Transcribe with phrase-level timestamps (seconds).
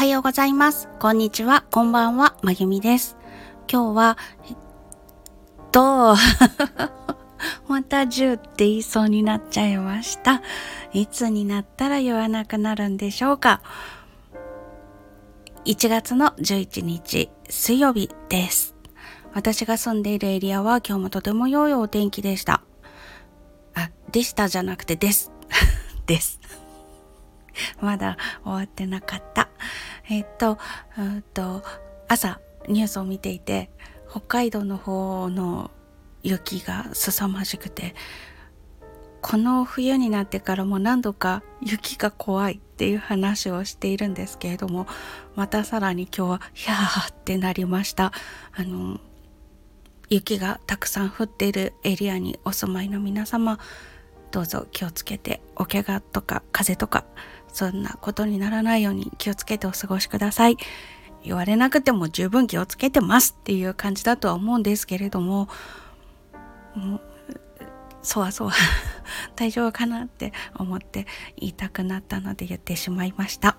[0.00, 0.88] はようございます。
[0.98, 1.66] こんにちは。
[1.70, 2.34] こんばんは。
[2.40, 3.18] まゆみです。
[3.70, 4.56] 今日は、えっ
[5.72, 6.16] と、
[7.68, 10.40] また10って言いそうになっちゃいました。
[10.94, 13.60] いつになったら言わなくなるんでしょうか。
[15.66, 18.74] 1月の11日水曜日です。
[19.34, 22.62] 私が住んでいるエリアは今日もとても良いお天気でした。
[23.74, 25.30] あ、でしたじゃなくてです。
[26.06, 26.40] です。
[27.82, 29.50] まだ終わってなかった。
[30.10, 30.58] えっと、
[30.98, 31.62] うんと、
[32.08, 33.70] 朝ニュースを見ていて、
[34.10, 35.70] 北海道の方の
[36.22, 37.94] 雪が凄まじくて、
[39.22, 44.88] この冬になってからも何度か雪が怖いっていう話をしているんですけれども、
[45.36, 48.12] またさらに今日はヒャーってなりました。
[48.52, 48.98] あの、
[50.08, 53.60] 雪がたくさん降っているエリアにお住まいの皆様、
[54.32, 57.04] どうぞ気をつけてお怪我とか風邪とか
[57.52, 60.56] そんなことにならないように気をつけてお過ごしください。
[61.22, 65.48] 言われなくても十分気をつけてますっていう感じだとは思うんですけれども、
[66.74, 67.00] もう
[68.02, 68.52] そわそわ
[69.36, 73.56] 大丈夫かなって思って言いたくなったので言ってしまいました。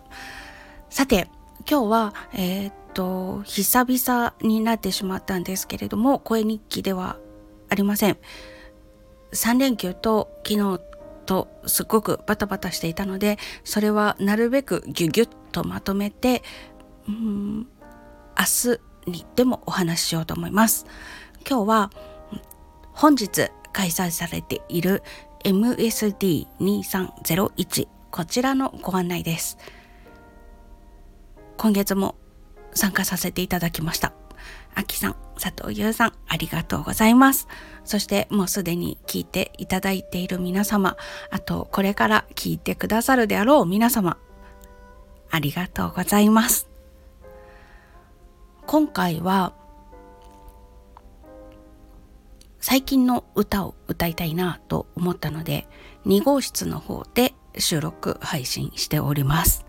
[0.90, 1.30] さて、
[1.70, 7.18] 今日は、えー、っと、久々になってしまったんですけれども、声日記では
[7.70, 8.18] ありません。
[9.34, 10.82] 3連休と昨日
[11.32, 16.44] とすっごくバタバタしていたのでそれはなるべくギュギュッとまとめて
[17.08, 17.70] うん
[18.38, 18.46] 明
[19.06, 20.86] 日にでもお話ししようと思います。
[21.48, 21.90] 今日は
[22.92, 25.04] 本日開催されている
[25.46, 29.58] MSD2301 こちらのご案内です。
[31.58, 32.16] 今月も
[32.74, 34.21] 参加させていただきました。
[34.76, 37.48] あきさん、佐藤優さん、ありがとうございます。
[37.84, 40.98] そしてもうすでに聞いていただいている皆様、
[41.30, 44.18] あとこれから聞いてくださるであろう皆様、
[45.30, 46.70] ありがとうございます。
[48.66, 49.54] 今回は、
[52.60, 55.68] 最近の歌を歌いたいなと思ったので、
[56.06, 59.66] 2号室の方で収録配信しております。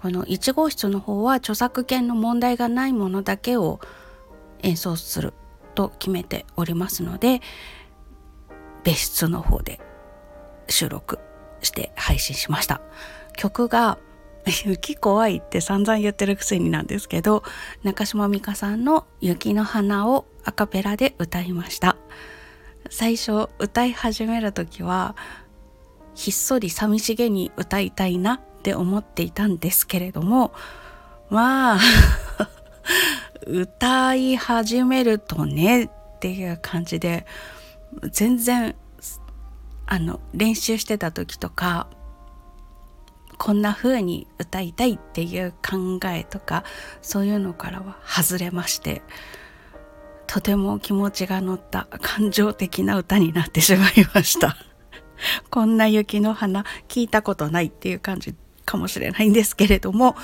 [0.00, 3.80] この1号室の方は著作権の問題がないものだけを
[4.62, 5.34] 演奏する
[5.74, 7.40] と決めておりますので
[8.84, 9.80] 別室の方で
[10.68, 11.18] 収録
[11.60, 12.80] して配信しました。
[13.36, 13.98] 曲が
[14.64, 17.42] 雪怖いって散々言ってるくせになんですけど
[17.82, 21.96] 中島美嘉さんの雪の花をアカペラで歌いました。
[22.90, 25.16] 最初歌い始める時は
[26.14, 30.52] ひっそり寂しげに歌いたいなって思っていたんですけれども
[31.28, 31.78] まあ
[33.46, 37.26] 歌い始めるとねっていう感じで
[38.10, 38.74] 全然
[39.86, 41.88] あの練習してた時とか
[43.38, 46.64] こんな風に歌いたいっていう考えとか
[47.02, 49.02] そういうのからは外れまして
[50.26, 54.56] とても気持ちが乗った感情的な歌になってしまいました。
[55.50, 60.16] こんな雪の花聞いたことないっていう感じかもしれないんですけれども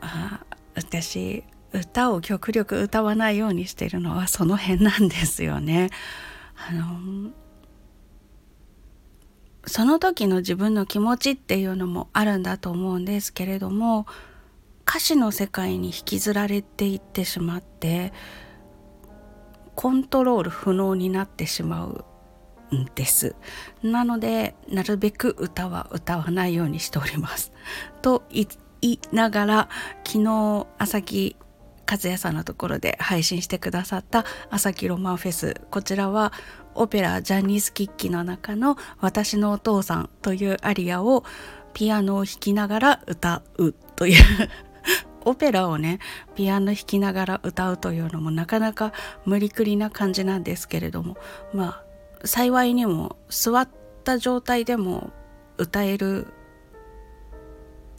[0.00, 0.40] あ
[0.80, 5.90] 私歌を極力歌わないようにしているのはその辺なんですよね。
[6.56, 7.30] あの
[9.66, 14.06] その時の自分の気持ちっていうのもあるんだと思うんですけれども
[14.88, 18.12] 歌詞の世界に引きずられていってしまって
[19.74, 22.04] コントロール不能になってしまう
[22.74, 23.36] んです
[23.82, 27.52] なのでなるべく歌は歌わないようにしております
[28.02, 28.46] と言
[28.82, 29.68] いながら
[30.04, 31.36] 昨日朝木
[31.90, 36.32] 和也さんのところで配信してくださった朝木ロマンフェスこちらは
[36.74, 41.24] オペラジャニーズキッキの中の私のお父さんというアリアを
[41.74, 44.22] ピアノを弾きながら歌うという
[45.24, 45.98] オペラをね
[46.34, 48.92] ピアノ弾きながら歌うというのもなかなか
[49.26, 51.16] 無理くりな感じなんですけれども
[51.52, 51.82] ま
[52.22, 53.68] あ幸いにも座っ
[54.04, 55.10] た状態でも
[55.58, 56.28] 歌える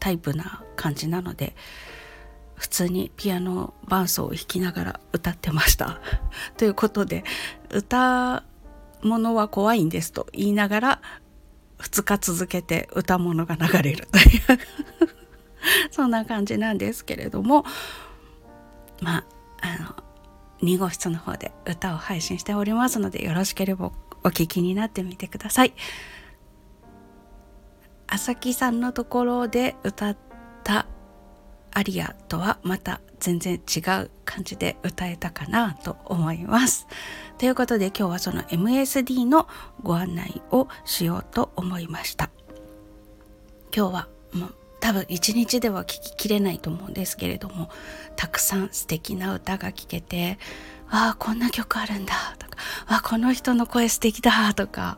[0.02, 1.56] タイプな感じなので
[2.56, 6.02] 普通にピアノ伴奏を弾きながら歌ってました。
[6.58, 7.24] ということで
[7.70, 8.44] 歌
[9.02, 11.02] 物は怖いんですと言いながら
[11.80, 14.60] 2日続けて歌物が流れるという
[15.90, 17.66] そんな感じなんですけれども
[19.02, 19.26] まあ
[19.62, 19.96] あの
[20.62, 23.92] 2号室の方で歌を配信しておりますのでよろしければ
[24.24, 25.74] お聴きになってみてください。
[28.14, 30.18] 朝木さんのところで歌っ
[30.66, 30.86] た
[31.72, 36.88] アリアとはまた全然違う感じで歌えたかなと思います。
[37.38, 39.48] ということで今日はその MSD の
[39.82, 42.30] ご案内をしようと思いました。
[43.74, 47.70] 今日はもう多分一日では聞ききれないと思うんですけれども
[48.18, 50.38] たくさん素敵な歌が聴けて
[50.90, 54.98] ああこんな曲あるんだとかあこの人の声素敵だとか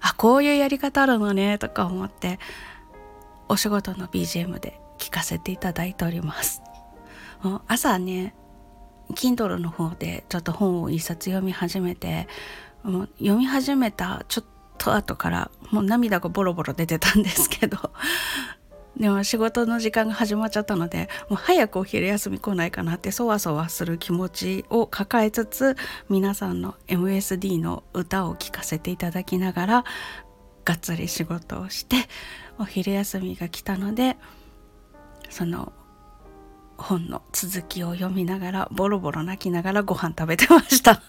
[0.00, 2.38] あこういうやり方あるのねとか思って
[3.48, 6.62] お仕事の BGM で聞かせていただいております。
[7.66, 8.34] 朝ね
[9.14, 12.28] Kindle の方でちょっと本を一冊読み始めて
[12.84, 14.44] 読み始めたちょっ
[14.78, 17.90] と後からもう涙がボロボロ出てたんですけど
[19.00, 25.74] でも仕事の時間が始まっちゃったのでもう早くお昼休み来ないかなってそわそわする気持ちを抱えつつ
[26.10, 29.84] 皆さんの MSD の歌を聴かせていただきながら
[30.66, 31.96] がっつり仕事をして
[32.58, 34.18] お昼休みが来たので
[35.30, 35.72] その
[36.76, 41.00] 本の続きを読みながらボロボロ泣きながらご飯食べてました。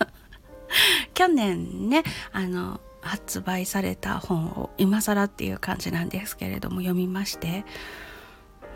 [1.14, 7.66] 去年ねあの発売された本を今更っていう感じなんですけれども読みまして、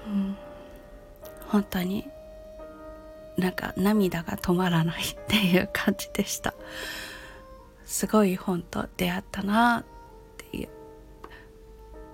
[0.07, 0.35] うん、
[1.47, 2.07] 本当に
[3.37, 6.53] なんか涙が止まらないっていう感じでした。
[7.85, 9.85] すごい本と出会ったなっ
[10.51, 10.69] ていう。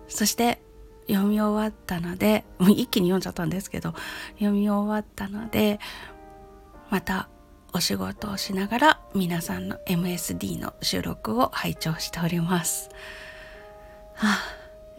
[0.07, 0.61] そして
[1.07, 3.93] 読み終わったのでもう一気に読んじゃったんですけど
[4.35, 5.79] 読み終わったので
[6.89, 7.29] また
[7.73, 12.89] お仕事をしながら皆さんの MSD の収録を拝聴しております。
[14.15, 14.39] はあ、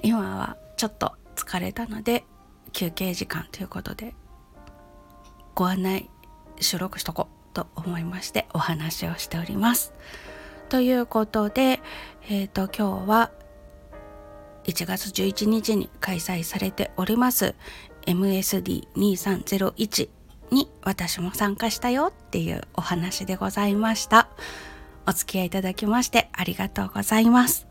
[0.03, 2.25] 今はちょっと疲れたので
[2.73, 4.15] 休憩時間ということで
[5.55, 6.11] ご案内
[6.61, 9.95] 収録しとこうと思いましてお話をしております。
[10.69, 11.81] ということで、
[12.29, 13.31] えっ、ー、と今日は
[14.65, 17.57] 1月11日に開催されております
[18.07, 20.09] MSD2301
[20.53, 24.29] に私も参加したよっていうお話でございました。
[25.07, 27.67] お付き合いいただきましてありがとうございます。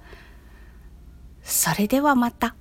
[1.43, 2.55] それではまた。